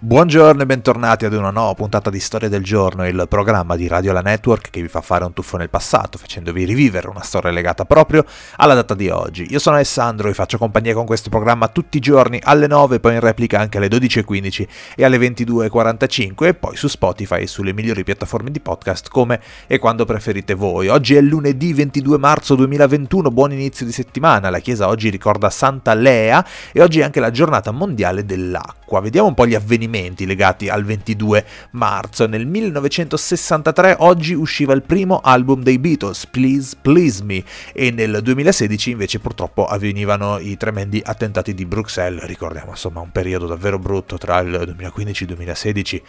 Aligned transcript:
Buongiorno 0.00 0.62
e 0.62 0.66
bentornati 0.66 1.24
ad 1.24 1.32
una 1.32 1.50
nuova 1.50 1.74
puntata 1.74 2.08
di 2.08 2.20
Storia 2.20 2.48
del 2.48 2.62
Giorno, 2.62 3.04
il 3.04 3.26
programma 3.28 3.74
di 3.74 3.88
Radio 3.88 4.12
La 4.12 4.20
Network 4.20 4.70
che 4.70 4.80
vi 4.80 4.86
fa 4.86 5.00
fare 5.00 5.24
un 5.24 5.32
tuffo 5.32 5.56
nel 5.56 5.70
passato, 5.70 6.18
facendovi 6.18 6.64
rivivere 6.64 7.08
una 7.08 7.22
storia 7.22 7.50
legata 7.50 7.84
proprio 7.84 8.24
alla 8.58 8.74
data 8.74 8.94
di 8.94 9.08
oggi. 9.08 9.48
Io 9.50 9.58
sono 9.58 9.74
Alessandro 9.74 10.28
e 10.28 10.34
faccio 10.34 10.56
compagnia 10.56 10.94
con 10.94 11.04
questo 11.04 11.30
programma 11.30 11.66
tutti 11.66 11.96
i 11.96 12.00
giorni 12.00 12.38
alle 12.44 12.68
9, 12.68 13.00
poi 13.00 13.14
in 13.14 13.18
replica 13.18 13.58
anche 13.58 13.78
alle 13.78 13.88
12.15 13.88 14.68
e 14.94 15.04
alle 15.04 15.18
22.45 15.18 16.44
e 16.44 16.54
poi 16.54 16.76
su 16.76 16.86
Spotify 16.86 17.42
e 17.42 17.48
sulle 17.48 17.72
migliori 17.72 18.04
piattaforme 18.04 18.52
di 18.52 18.60
podcast 18.60 19.08
come 19.08 19.40
e 19.66 19.80
quando 19.80 20.04
preferite 20.04 20.54
voi. 20.54 20.86
Oggi 20.86 21.16
è 21.16 21.20
lunedì 21.20 21.72
22 21.72 22.18
marzo 22.18 22.54
2021, 22.54 23.32
buon 23.32 23.50
inizio 23.50 23.84
di 23.84 23.90
settimana, 23.90 24.48
la 24.48 24.60
chiesa 24.60 24.86
oggi 24.86 25.10
ricorda 25.10 25.50
Santa 25.50 25.92
Lea 25.94 26.46
e 26.70 26.82
oggi 26.82 27.00
è 27.00 27.02
anche 27.02 27.18
la 27.18 27.32
giornata 27.32 27.72
mondiale 27.72 28.24
dell'acqua. 28.24 29.00
Vediamo 29.00 29.26
un 29.26 29.34
po' 29.34 29.44
gli 29.44 29.56
avvenimenti 29.56 29.86
avvenimenti 29.88 30.26
legati 30.26 30.68
al 30.68 30.84
22 30.84 31.44
marzo. 31.72 32.26
Nel 32.26 32.46
1963 32.46 33.96
oggi 34.00 34.34
usciva 34.34 34.74
il 34.74 34.82
primo 34.82 35.20
album 35.22 35.62
dei 35.62 35.78
Beatles, 35.78 36.26
Please 36.26 36.76
Please 36.80 37.24
Me, 37.24 37.42
e 37.72 37.90
nel 37.90 38.20
2016 38.22 38.90
invece 38.90 39.18
purtroppo 39.18 39.66
avvenivano 39.66 40.38
i 40.38 40.56
tremendi 40.56 41.02
attentati 41.04 41.54
di 41.54 41.64
Bruxelles. 41.64 42.24
Ricordiamo 42.24 42.70
insomma 42.70 43.00
un 43.00 43.10
periodo 43.10 43.46
davvero 43.46 43.78
brutto 43.78 44.18
tra 44.18 44.38
il 44.40 44.50
2015 44.50 45.22
e 45.22 45.26
il 45.26 45.34
2016 45.34 46.02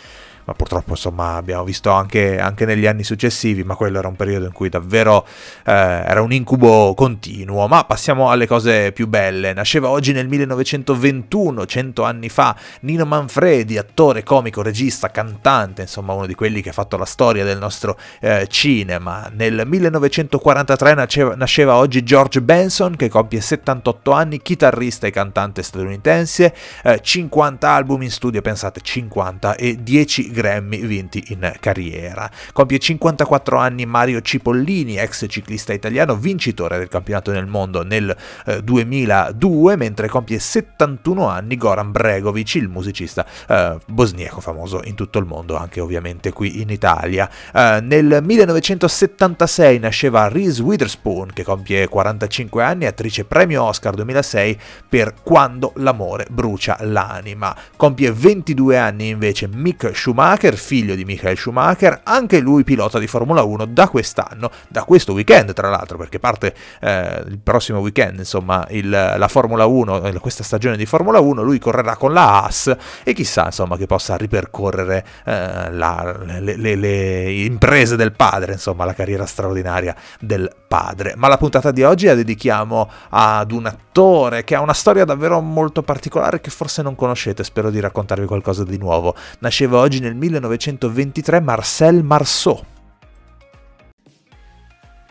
ma 0.49 0.55
purtroppo 0.55 0.91
insomma 0.91 1.35
abbiamo 1.35 1.63
visto 1.63 1.91
anche, 1.91 2.39
anche, 2.39 2.65
negli 2.65 2.87
anni 2.87 3.03
successivi, 3.03 3.63
ma 3.63 3.75
quello 3.75 3.99
era 3.99 4.07
un 4.07 4.15
periodo 4.15 4.45
in 4.45 4.51
cui 4.51 4.67
davvero 4.67 5.23
eh, 5.63 5.71
era 5.71 6.23
un 6.23 6.31
incubo 6.31 6.95
continuo. 6.95 7.67
Ma 7.67 7.83
passiamo 7.83 8.31
alle 8.31 8.47
cose 8.47 8.91
più 8.91 9.07
belle. 9.07 9.53
Nasceva 9.53 9.89
oggi 9.89 10.11
nel 10.11 10.27
1921, 10.27 11.65
cento 11.67 12.03
anni 12.03 12.29
fa, 12.29 12.55
Nino 12.81 13.05
Manfredi, 13.05 13.68
attore, 13.77 14.23
comico, 14.23 14.61
regista, 14.61 15.09
cantante, 15.09 15.83
insomma 15.83 16.13
uno 16.13 16.25
di 16.25 16.35
quelli 16.35 16.61
che 16.61 16.69
ha 16.69 16.73
fatto 16.73 16.97
la 16.97 17.05
storia 17.05 17.43
del 17.43 17.57
nostro 17.57 17.97
eh, 18.19 18.47
cinema. 18.47 19.29
Nel 19.33 19.63
1943 19.65 20.93
nasceva, 20.93 21.35
nasceva 21.35 21.75
oggi 21.75 22.03
George 22.03 22.41
Benson, 22.41 22.95
che 22.95 23.09
compie 23.09 23.41
78 23.41 24.11
anni, 24.11 24.41
chitarrista 24.41 25.07
e 25.07 25.11
cantante 25.11 25.63
statunitense, 25.63 26.53
eh, 26.83 26.99
50 27.01 27.69
album 27.69 28.03
in 28.03 28.11
studio, 28.11 28.41
pensate 28.41 28.81
50 28.81 29.55
e 29.55 29.77
10 29.81 30.31
Grammy 30.31 30.85
vinti 30.85 31.23
in 31.29 31.51
carriera. 31.59 32.29
Compie 32.53 32.79
54 32.79 33.57
anni 33.57 33.85
Mario 33.85 34.21
Cipollini, 34.21 34.97
ex 34.97 35.25
ciclista 35.27 35.73
italiano, 35.73 36.15
vincitore 36.15 36.77
del 36.77 36.87
campionato 36.87 37.31
del 37.31 37.45
mondo 37.45 37.83
nel 37.83 38.15
eh, 38.45 38.61
2002, 38.63 39.75
mentre 39.75 40.07
compie 40.07 40.39
71 40.39 41.27
anni 41.27 41.57
Goran 41.57 41.91
Bregovic, 41.91 42.55
il 42.55 42.69
musicista 42.69 43.25
eh, 43.47 43.58
bosniaco 43.85 44.41
famoso 44.41 44.81
in 44.83 44.95
tutto 44.95 45.19
il 45.19 45.25
mondo, 45.25 45.55
anche 45.55 45.79
ovviamente 45.79 46.31
qui 46.31 46.61
in 46.61 46.69
Italia. 46.69 47.29
Eh, 47.53 47.79
nel 47.81 48.21
1976 48.23 49.79
nasceva 49.79 50.27
Reese 50.27 50.61
Witherspoon, 50.61 51.31
che 51.33 51.43
compie 51.43 51.87
45 51.87 52.63
anni, 52.63 52.85
attrice 52.85 53.25
premio 53.25 53.63
Oscar 53.63 53.93
2006 53.95 54.59
per 54.87 55.13
Quando 55.23 55.73
l'amore 55.75 56.27
brucia 56.29 56.77
l'anima. 56.81 57.55
Compie 57.75 58.11
22 58.11 58.77
anni 58.77 59.09
invece 59.09 59.47
Mick 59.47 59.95
Schumacher, 59.95 60.17
Schumacher, 60.29 60.55
figlio 60.55 60.95
di 60.95 61.05
Michael 61.05 61.37
Schumacher, 61.37 62.01
anche 62.03 62.39
lui 62.39 62.63
pilota 62.63 62.99
di 62.99 63.07
Formula 63.07 63.43
1 63.43 63.65
da 63.65 63.87
quest'anno, 63.87 64.51
da 64.67 64.83
questo 64.83 65.13
weekend 65.13 65.53
tra 65.53 65.69
l'altro, 65.69 65.97
perché 65.97 66.19
parte 66.19 66.53
eh, 66.81 67.23
il 67.27 67.39
prossimo 67.41 67.79
weekend, 67.79 68.19
insomma, 68.19 68.65
il, 68.69 68.89
la 68.89 69.27
Formula 69.27 69.65
1, 69.65 70.03
eh, 70.03 70.13
questa 70.19 70.43
stagione 70.43 70.77
di 70.77 70.85
Formula 70.85 71.19
1, 71.19 71.41
lui 71.41 71.59
correrà 71.59 71.95
con 71.95 72.13
la 72.13 72.43
Haas 72.43 72.75
e 73.03 73.13
chissà, 73.13 73.48
insomma, 73.49 73.77
che 73.77 73.85
possa 73.85 74.15
ripercorrere 74.15 75.05
eh, 75.25 75.71
la, 75.71 76.15
le, 76.23 76.55
le, 76.55 76.75
le 76.75 77.31
imprese 77.31 77.95
del 77.95 78.11
padre, 78.11 78.53
insomma, 78.53 78.85
la 78.85 78.93
carriera 78.93 79.25
straordinaria 79.25 79.95
del 80.19 80.49
padre. 80.67 81.13
Ma 81.15 81.27
la 81.27 81.37
puntata 81.37 81.71
di 81.71 81.83
oggi 81.83 82.05
la 82.05 82.15
dedichiamo 82.15 82.89
ad 83.09 83.51
un 83.51 83.65
attore 83.65 84.43
che 84.43 84.55
ha 84.55 84.61
una 84.61 84.73
storia 84.73 85.05
davvero 85.05 85.39
molto 85.41 85.81
particolare 85.81 86.41
che 86.41 86.49
forse 86.49 86.81
non 86.81 86.95
conoscete, 86.95 87.43
spero 87.43 87.69
di 87.69 87.79
raccontarvi 87.79 88.25
qualcosa 88.25 88.63
di 88.63 88.77
nuovo. 88.77 89.15
Nasceva 89.39 89.79
oggi 89.79 89.99
nel 89.99 90.15
1923 90.15 91.41
Marcel 91.41 92.03
Marceau 92.03 92.77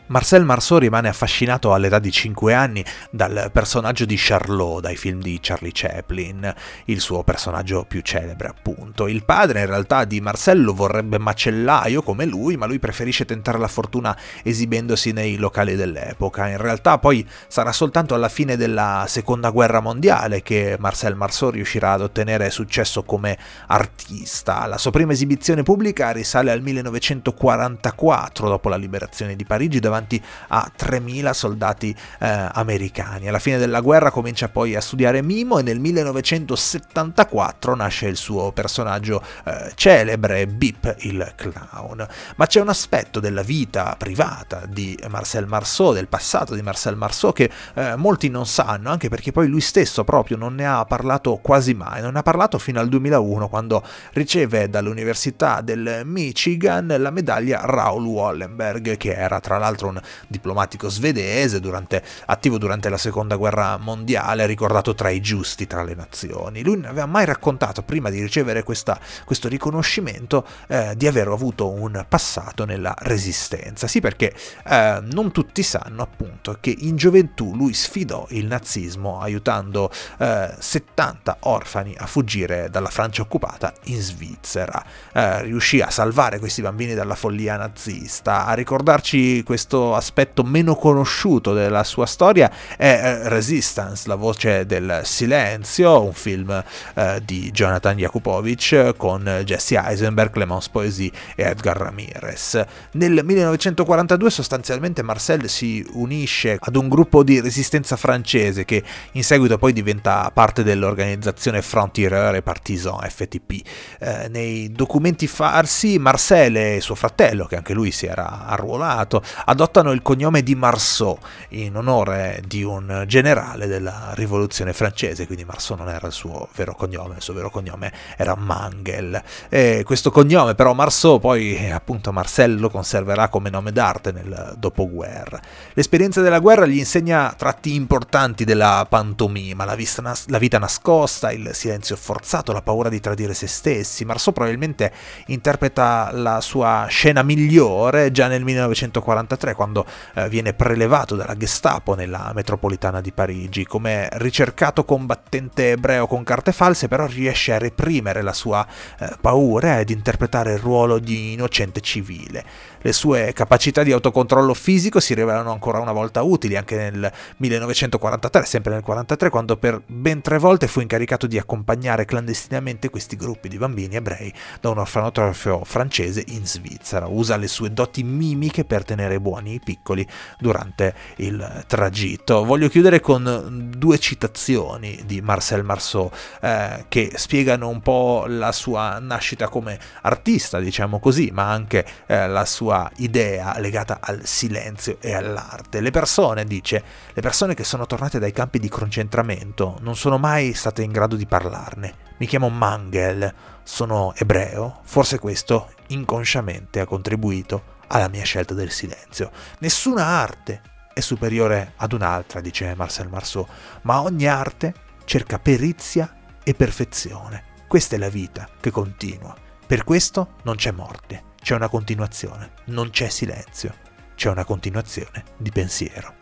Marcel 0.08 0.42
Marceau 0.42 0.78
rimane 0.78 1.08
affascinato 1.08 1.74
all'età 1.74 1.98
di 1.98 2.10
5 2.10 2.54
anni 2.54 2.82
dal 3.10 3.50
personaggio 3.52 4.06
di 4.06 4.14
Charlot 4.16 4.80
dai 4.80 4.96
film 4.96 5.20
di 5.20 5.38
Charlie 5.42 5.70
Chaplin, 5.74 6.50
il 6.86 7.00
suo 7.00 7.22
personaggio 7.22 7.84
più 7.86 8.00
celebre 8.00 8.48
appunto. 8.48 9.06
Il 9.06 9.22
padre 9.26 9.60
in 9.60 9.66
realtà 9.66 10.06
di 10.06 10.22
Marcel 10.22 10.62
lo 10.62 10.72
vorrebbe 10.72 11.19
macellaio 11.19 12.00
come 12.00 12.24
lui, 12.24 12.56
ma 12.56 12.64
lui 12.64 12.78
preferisce 12.78 13.26
tentare 13.26 13.58
la 13.58 13.69
fortuna 13.69 14.16
esibendosi 14.42 15.12
nei 15.12 15.36
locali 15.36 15.76
dell'epoca. 15.76 16.48
In 16.48 16.56
realtà 16.56 16.96
poi 16.96 17.28
sarà 17.46 17.72
soltanto 17.72 18.14
alla 18.14 18.30
fine 18.30 18.56
della 18.56 19.04
seconda 19.06 19.50
guerra 19.50 19.80
mondiale 19.80 20.40
che 20.40 20.76
Marcel 20.78 21.16
Marceau 21.16 21.50
riuscirà 21.50 21.92
ad 21.92 22.00
ottenere 22.00 22.48
successo 22.48 23.02
come 23.02 23.36
artista. 23.66 24.64
La 24.64 24.78
sua 24.78 24.90
prima 24.90 25.12
esibizione 25.12 25.62
pubblica 25.62 26.12
risale 26.12 26.50
al 26.50 26.62
1944 26.62 28.48
dopo 28.48 28.70
la 28.70 28.76
liberazione 28.76 29.36
di 29.36 29.44
Parigi 29.44 29.80
davanti 29.80 29.96
davanti 29.98 30.22
a 30.48 30.70
3.000 30.78 31.31
soldati 31.32 31.94
eh, 32.20 32.48
americani. 32.53 33.28
Alla 33.28 33.38
fine 33.38 33.59
della 33.59 33.81
guerra 33.81 34.10
comincia 34.10 34.48
poi 34.48 34.75
a 34.75 34.81
studiare 34.81 35.22
mimo 35.22 35.59
e 35.59 35.62
nel 35.62 35.81
1974 35.81 37.75
nasce 37.75 38.06
il 38.06 38.16
suo 38.16 38.53
personaggio 38.53 39.22
eh, 39.44 39.72
celebre, 39.75 40.47
Bip 40.47 40.94
il 41.00 41.32
clown. 41.34 42.06
Ma 42.37 42.47
c'è 42.47 42.60
un 42.60 42.69
aspetto 42.69 43.20
della 43.20 43.42
vita 43.42 43.94
privata 43.98 44.62
di 44.66 44.97
Marcel 45.08 45.47
Marceau, 45.47 45.92
del 45.92 46.08
passato 46.08 46.54
di 46.54 46.62
Marcel 46.62 46.97
Marceau 46.97 47.32
che 47.32 47.50
eh, 47.75 47.97
molti 47.97 48.28
non 48.28 48.47
sanno, 48.47 48.91
anche 48.91 49.08
perché 49.08 49.32
poi 49.32 49.48
lui 49.48 49.60
stesso 49.60 50.04
proprio 50.04 50.37
non 50.37 50.54
ne 50.54 50.66
ha 50.66 50.84
parlato 50.84 51.38
quasi 51.42 51.75
mai, 51.75 52.00
non 52.00 52.12
ne 52.12 52.20
ha 52.20 52.22
parlato 52.22 52.58
fino 52.58 52.78
al 52.81 52.88
2001 52.88 53.48
quando 53.48 53.82
riceve 54.12 54.69
dall'Università 54.69 55.60
del 55.60 56.03
Michigan 56.04 56.94
la 56.98 57.10
medaglia 57.10 57.62
Raoul 57.64 58.04
Wallenberg, 58.04 58.97
che 58.97 59.12
era 59.12 59.41
tra 59.41 59.58
l'altro 59.58 59.88
un 59.88 60.00
diplomatico 60.26 60.88
svedese 60.88 61.60
durante, 61.60 62.03
attivo 62.26 62.59
durante 62.59 62.88
la 62.88 62.99
seconda 62.99 63.37
guerra 63.37 63.76
mondiale, 63.78 64.47
ricordato 64.47 64.94
tra 64.94 65.10
i 65.10 65.21
giusti 65.21 65.66
tra 65.66 65.82
le 65.82 65.94
nazioni. 65.94 66.62
Lui 66.62 66.76
non 66.76 66.87
aveva 66.87 67.06
mai 67.06 67.25
raccontato, 67.25 67.82
prima 67.82 68.10
di 68.10 68.21
ricevere 68.21 68.62
questa, 68.62 68.99
questo 69.25 69.49
riconoscimento, 69.49 70.47
eh, 70.69 70.94
di 70.97 71.06
aver 71.06 71.28
avuto 71.28 71.69
un 71.71 72.04
passato 72.09 72.65
nella 72.65 72.94
resistenza. 72.99 73.87
Sì, 73.87 74.00
perché 74.00 74.34
eh, 74.66 75.00
non 75.03 75.32
tutti 75.32 75.62
sanno 75.62 76.03
appunto 76.03 76.56
che 76.60 76.75
in 76.76 76.97
gioventù 76.97 77.55
lui 77.55 77.72
sfidò 77.75 78.26
il 78.31 78.47
nazismo 78.47 79.20
aiutando 79.20 79.91
eh, 80.19 80.55
70 80.59 81.38
orfani 81.41 81.94
a 81.97 82.06
fuggire 82.06 82.69
dalla 82.70 82.88
Francia 82.91 83.22
occupata 83.22 83.72
in 83.84 84.00
Svizzera. 84.00 84.84
Eh, 85.12 85.43
riuscì 85.43 85.81
a 85.81 85.91
salvare 85.91 86.38
questi 86.38 86.62
bambini 86.62 86.94
dalla 86.94 87.15
follia 87.15 87.56
nazista, 87.56 88.47
a 88.47 88.55
ricordarci 88.55 89.43
questo 89.43 89.78
questo 89.78 89.94
aspetto 89.94 90.43
meno 90.43 90.75
conosciuto 90.75 91.53
della 91.53 91.84
sua 91.84 92.06
storia 92.06 92.50
è 92.77 93.00
eh, 93.03 93.28
Resistance, 93.28 94.09
la 94.09 94.16
voce 94.16 94.66
del 94.66 95.03
silenzio, 95.05 96.03
un 96.03 96.12
film 96.12 96.65
eh, 96.94 97.21
di 97.25 97.50
Jonathan 97.53 97.97
Jakupovic 97.97 98.94
con 98.97 99.43
Jesse 99.44 99.77
Eisenberg, 99.77 100.31
Clemence 100.31 100.69
Poesy 100.71 101.11
e 101.37 101.44
Edgar 101.44 101.77
Ramirez. 101.77 102.65
Nel 102.93 103.21
1942 103.25 104.31
sostanzialmente 104.31 105.03
Marcel 105.03 105.49
si 105.49 105.87
unisce 105.93 106.59
ad 106.61 106.75
un 106.75 106.88
gruppo 106.88 107.22
di 107.22 107.41
resistenza 107.41 107.97
francese 107.97 108.65
che 108.65 108.83
in 109.12 109.22
seguito 109.22 109.59
poi 109.59 109.72
diventa 109.72 110.31
parte 110.33 110.62
dell'organizzazione 110.62 111.62
Frontier 111.62 112.34
et 112.34 112.43
Partisan 112.43 112.99
FTP. 113.00 113.67
Eh, 114.00 114.29
nei 114.29 114.73
documenti 114.73 115.26
farsi 115.26 115.99
Marcel 115.99 116.56
e 116.56 116.81
suo 116.81 116.94
fratello, 116.94 117.47
che 117.47 117.56
anche 117.56 117.75
lui 117.75 117.91
si 117.91 118.06
era 118.06 118.47
arruolato, 118.47 119.23
adottano 119.44 119.67
adottano 119.69 119.93
il 119.93 120.00
cognome 120.00 120.43
di 120.43 120.55
Marceau 120.55 121.19
in 121.50 121.76
onore 121.76 122.43
di 122.47 122.62
un 122.62 123.05
generale 123.06 123.67
della 123.67 124.12
rivoluzione 124.15 124.73
francese, 124.73 125.26
quindi 125.26 125.44
Marceau 125.44 125.76
non 125.76 125.91
era 125.91 126.06
il 126.06 126.12
suo 126.12 126.49
vero 126.55 126.75
cognome, 126.75 127.17
il 127.17 127.23
suo 127.23 127.35
vero 127.35 127.50
cognome 127.50 127.93
era 128.17 128.35
Mangel. 128.35 129.23
E 129.50 129.82
questo 129.85 130.11
cognome 130.11 130.55
però 130.55 130.73
Marceau 130.73 131.19
poi 131.19 131.70
appunto 131.70 132.12
Marcel 132.12 132.59
lo 132.59 132.70
conserverà 132.70 133.29
come 133.29 133.50
nome 133.50 133.70
d'arte 133.70 134.11
nel 134.11 134.55
dopoguerra. 134.56 135.41
L'esperienza 135.75 136.23
della 136.23 136.38
guerra 136.38 136.64
gli 136.64 136.79
insegna 136.79 137.35
tratti 137.37 137.75
importanti 137.75 138.44
della 138.44 138.87
pantomima, 138.88 139.67
la, 139.67 139.76
nas- 140.00 140.29
la 140.29 140.38
vita 140.38 140.59
nascosta, 140.59 141.31
il 141.31 141.50
silenzio 141.53 141.97
forzato, 141.97 142.53
la 142.53 142.62
paura 142.62 142.88
di 142.88 143.00
tradire 143.00 143.35
se 143.35 143.47
stessi. 143.47 144.06
Marceau 144.06 144.32
probabilmente 144.32 144.91
interpreta 145.26 146.11
la 146.12 146.41
sua 146.41 146.87
scena 146.88 147.23
migliore 147.23 148.11
già 148.11 148.29
nel 148.29 148.43
1943 148.44 149.48
1943 149.49 149.55
quando 149.55 149.87
eh, 150.15 150.29
viene 150.29 150.53
prelevato 150.53 151.17
dalla 151.17 151.37
Gestapo 151.37 151.95
nella 151.95 152.33
metropolitana 152.35 153.00
di 153.00 153.12
Parigi. 153.12 153.65
Come 153.65 154.09
ricercato 154.12 154.85
combattente 154.85 155.71
ebreo 155.71 156.06
con 156.06 156.25
carte 156.25 156.53
false 156.53 156.89
però 156.89 157.06
riesce 157.06 157.53
a 157.53 157.59
reprimere 157.59 158.23
la 158.23 158.33
sua 158.33 158.67
eh, 158.99 159.17
paura 159.21 159.81
ed 159.81 159.91
interpretare 159.91 160.55
il 160.55 160.59
ruolo 160.59 160.99
di 160.99 161.33
innocente 161.33 161.81
civile. 161.81 162.45
Le 162.81 162.93
sue 162.93 163.33
capacità 163.33 163.83
di 163.83 163.91
autocontrollo 163.91 164.55
fisico 164.55 165.00
si 165.00 165.15
rivelano 165.15 165.50
ancora 165.50 165.81
una 165.81 165.93
volta 165.93 166.23
utili 166.23 166.56
anche 166.56 166.77
nel 166.77 167.12
1943, 167.39 168.45
sempre 168.45 168.73
nel 168.73 168.83
1943, 168.87 169.31
quando 169.31 169.56
per 169.56 169.83
ben 169.85 170.21
tre 170.21 170.39
volte 170.39 170.69
fu 170.69 170.81
incaricato 170.81 171.27
di 171.27 171.39
accompagnare 171.39 172.05
clandestinamente 172.05 172.89
questi 172.89 173.17
gruppi 173.17 173.49
di 173.49 173.59
bambini 173.59 173.97
ebrei 173.97 174.33
da 174.61 174.71
un 174.71 174.79
orfanotrofio 174.79 175.65
francese 175.65 176.23
in 176.29 176.47
Svizzera. 176.47 177.09
Usa 177.09 177.37
le 177.37 177.49
sue 177.49 177.73
doti 177.73 178.05
mimiche 178.05 178.65
per 178.65 178.85
tenere 178.85 179.19
buoni 179.19 179.38
i 179.46 179.61
piccoli 179.62 180.06
durante 180.38 180.94
il 181.17 181.64
tragitto. 181.67 182.44
Voglio 182.44 182.69
chiudere 182.69 183.00
con 183.00 183.70
due 183.76 183.99
citazioni 183.99 185.02
di 185.05 185.20
Marcel 185.20 185.64
Marceau 185.64 186.11
eh, 186.40 186.85
che 186.88 187.12
spiegano 187.14 187.69
un 187.69 187.81
po' 187.81 188.25
la 188.26 188.52
sua 188.52 188.99
nascita 189.00 189.49
come 189.49 189.79
artista, 190.02 190.58
diciamo 190.58 190.99
così, 190.99 191.31
ma 191.32 191.50
anche 191.50 191.87
eh, 192.06 192.26
la 192.26 192.44
sua 192.44 192.90
idea 192.96 193.58
legata 193.58 193.99
al 194.00 194.25
silenzio 194.25 194.99
e 195.00 195.14
all'arte. 195.14 195.81
Le 195.81 195.90
persone, 195.90 196.44
dice, 196.44 196.82
le 197.12 197.23
persone 197.23 197.55
che 197.55 197.64
sono 197.64 197.87
tornate 197.87 198.19
dai 198.19 198.32
campi 198.32 198.58
di 198.58 198.69
concentramento 198.69 199.79
non 199.81 199.96
sono 199.96 200.19
mai 200.19 200.55
state 200.55 200.82
in 200.82 200.93
grado 200.93 201.17
di 201.17 201.26
parlarne. 201.26 202.06
Mi 202.19 202.26
chiamo 202.26 202.49
Mangel, 202.49 203.32
sono 203.62 204.12
ebreo, 204.17 204.81
forse 204.82 205.19
questo 205.19 205.70
inconsciamente 205.88 206.81
ha 206.81 206.87
contribuito 206.87 207.76
alla 207.88 208.08
mia 208.08 208.25
scelta 208.25 208.55
del 208.55 208.70
silenzio. 208.70 209.31
Nessuna 209.58 210.05
arte 210.05 210.62
è 210.93 211.00
superiore 211.00 211.75
ad 211.76 211.93
un'altra, 211.93 212.40
dice 212.40 212.75
Marcel 212.75 213.08
Marceau, 213.08 213.46
ma 213.82 214.00
ogni 214.02 214.26
arte 214.26 214.75
cerca 215.05 215.38
perizia 215.38 216.17
e 216.43 216.55
perfezione. 216.55 217.44
Questa 217.67 217.96
è 217.96 217.99
la 217.99 218.08
vita 218.08 218.49
che 218.61 218.70
continua. 218.70 219.37
Per 219.67 219.85
questo 219.85 220.37
non 220.44 220.56
c'è 220.56 220.70
morte, 220.70 221.25
c'è 221.40 221.55
una 221.55 221.69
continuazione, 221.69 222.52
non 222.67 222.90
c'è 222.90 223.08
silenzio, 223.08 223.75
c'è 224.14 224.31
una 224.31 224.44
continuazione 224.44 225.25
di 225.37 225.50
pensiero. 225.50 226.18